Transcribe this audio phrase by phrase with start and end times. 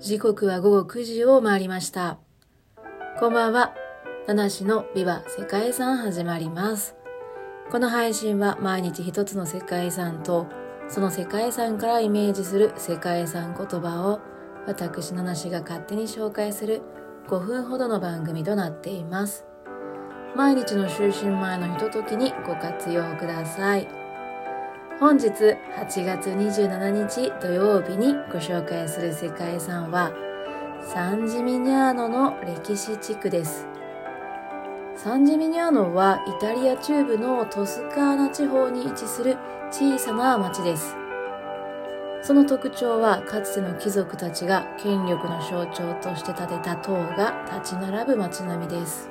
[0.00, 2.18] 時刻は午後9時を回りました。
[3.18, 3.74] こんばんは。
[4.26, 6.96] 七種のビバ世界遺産始まります。
[7.70, 10.46] この配信は毎日一つの世界遺産と
[10.88, 14.20] その世界遺産からイメージする世界遺産言葉を
[14.66, 16.80] 私七種が勝手に紹介する
[17.28, 19.44] 5分ほどの番組となっています。
[20.34, 23.99] 毎日の就寝前のひとときにご活用ください。
[25.00, 30.12] 本日8月27日土曜日にご紹介する世界遺産は
[30.82, 33.66] サンジミニャーノの歴史地区です。
[34.96, 39.38] サンジミニャーノはイタリア中部のトスカーナ地方に位置する
[39.70, 40.94] 小さな町です。
[42.20, 49.08] その特徴はかつての貴族たちが権力の象徴として建てた塔が立ち並ぶ街並みです。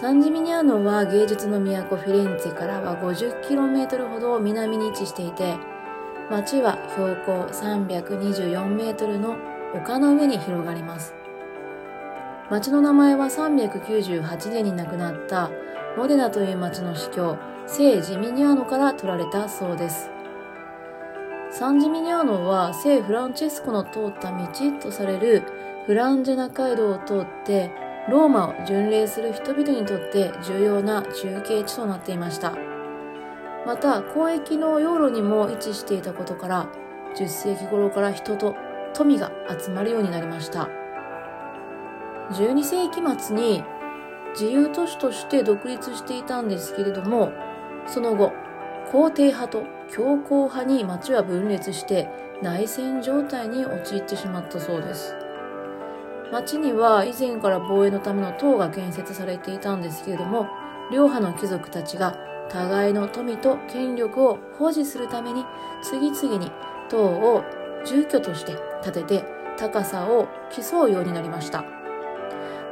[0.00, 5.58] サンジミニャーノは芸術の都フィレンツェからは 50km ほど南に位置していて、
[6.30, 9.36] 町は標高324メートルの
[9.74, 11.12] 丘の上に広がります。
[12.48, 15.50] 町の名前は398年に亡くなった
[15.98, 17.36] モデナという町の司教、
[17.66, 20.08] 聖ジミニャーノから取られたそうです。
[21.50, 24.48] サンジミニャーノは聖フランチェスコの通った道
[24.80, 25.42] とされる
[25.84, 32.56] フランジェナ街道を通ってローマを巡礼する人々にとって重要な中継地となっていました。
[33.64, 36.66] また、交易の要路にも位置していたことから、
[37.14, 38.56] 10世紀頃から人と
[38.94, 40.68] 富が集まるようになりました。
[42.32, 43.62] 12世紀末に
[44.32, 47.30] 自由都市として独立していたんですけれども、
[47.86, 48.32] その後、
[48.90, 52.08] 皇帝派と強硬派に町は分裂して
[52.42, 55.14] 内戦状態に陥ってしまったそうです。
[56.32, 60.46] 町には以前から防衛のための塔が建設されていたんですけれども、
[60.92, 62.16] 両派の貴族たちが
[62.48, 65.44] 互いの富と権力を保持するために
[65.82, 66.50] 次々に
[66.88, 67.44] 塔を
[67.84, 69.24] 住居として建てて
[69.56, 71.64] 高さを競うようになりました。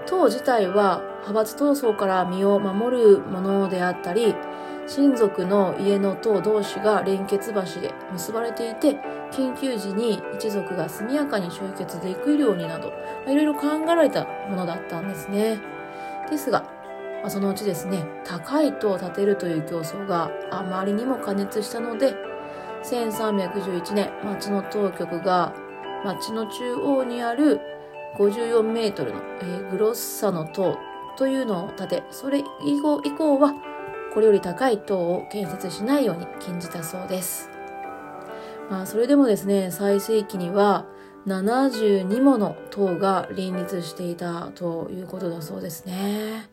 [0.07, 4.35] 塔自体は派閥闘争から身を守るものであったり、
[4.88, 8.97] 親族の家の塔同士が連結橋で結ばれていて、
[9.31, 12.93] 緊急時に一族が速やかに集結できるようになど、
[13.26, 15.60] いろいろ考えられたものだったんですね。
[16.31, 16.65] ですが、
[17.22, 22.15] ま、そのうちですね、高い塔を建てるという競争があまりにも過熱したので、
[22.84, 25.53] 1311年、町の当局が
[26.05, 27.60] 町の中央にある
[28.16, 30.78] 54メートルの、えー、グロッサの塔
[31.16, 33.53] というのを建て、それ以降以降は
[34.15, 37.51] これより高い塔を建設しないように禁じたそうです。
[38.71, 40.87] まあ、それでもですね、最盛期には
[41.27, 46.49] 72もの塔が林立していたということだそうですね。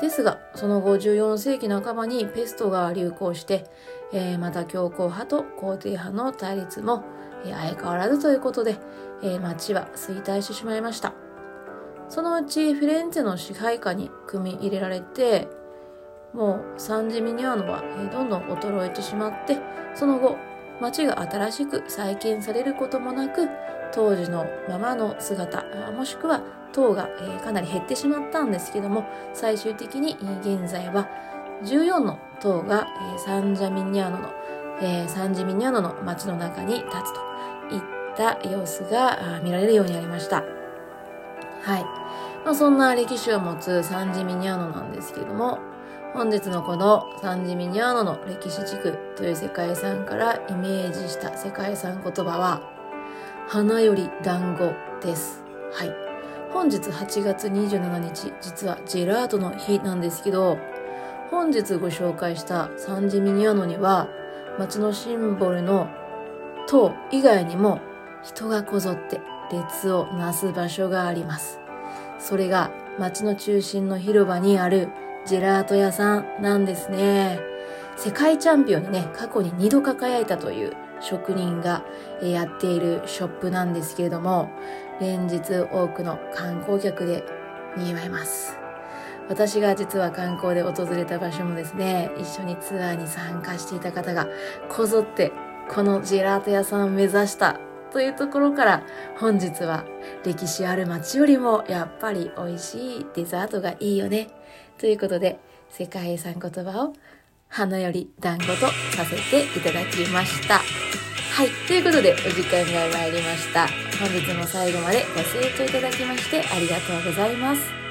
[0.00, 3.64] ですが、その後14世紀半ばにペストが流行して、
[4.12, 7.04] えー、また強硬派と皇帝派の対立も、
[7.46, 8.76] え、相変わらずということで、
[9.22, 11.14] えー、町は衰退してしまいました。
[12.08, 15.48] そのうちフィレンツェの支配下に組み入れられて、
[16.36, 17.82] もうサンジミニャーノは
[18.12, 19.58] どんどん衰えてしまって、
[19.94, 20.36] その後、
[20.80, 23.48] 街が新しく再建されることもなく、
[23.92, 26.42] 当時のままの姿、もしくは
[26.72, 27.08] 塔が
[27.42, 31.08] かなり減ってしまったんですけども、最終的に現在は
[31.64, 32.86] 14の塔が
[33.16, 34.30] サンジャミニャーノの、
[34.82, 37.20] えサンジミニャーノの街の中に立つと
[37.74, 37.82] いっ
[38.14, 40.44] た様子が見られるようになりました。
[41.62, 41.86] はい。
[42.44, 45.58] まあ、そんな歴史を持つサンジミニャーノなんですけども、
[46.16, 52.62] 本日のこのサンジミニャーノの歴史地区という世界遺産からイメージした世界遺産言葉は、
[53.46, 54.72] 花より団子
[55.06, 55.44] です。
[55.74, 55.92] はい。
[56.54, 60.56] 本日8月27日、実はジェラートの日なんですけど、
[61.30, 64.08] 本日ご紹介したサンジミニャーノには、
[64.58, 65.86] 街のシンボルの
[66.66, 67.78] 塔以外にも
[68.22, 69.20] 人がこぞって
[69.52, 71.60] 列をなす場所があります。
[72.18, 74.88] それが街の中心の広場にある
[75.26, 77.40] ジェラート屋さんなんですね。
[77.96, 81.82] 世界チャンピオンにね、過去に2度輝いたという職人が
[82.22, 84.48] やっているショップなんですけれども、
[85.00, 85.40] 連日
[85.72, 87.24] 多くの観光客で
[87.76, 88.56] 賑わいます。
[89.28, 94.28] 私が実は観光で訪れた場所もですね、一緒にツアーに参加していた方が
[94.68, 95.32] こぞって
[95.68, 97.58] このジェラート屋さんを目指した
[97.92, 98.82] というところから
[99.18, 99.84] 本日は
[100.24, 104.28] 歴史ある街よりもやっぱり美味しいデザートがいいよね
[104.78, 105.38] ということで、
[105.70, 106.92] 世界遺産言葉を
[107.48, 108.54] 花より団子と
[108.96, 110.58] させていただきました。
[110.58, 111.48] はい。
[111.66, 113.66] ということで、お時間が参りました。
[113.98, 117.85] 本日も最後までご清聴いただきましてありがとうございます。